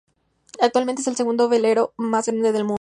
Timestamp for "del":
2.53-2.63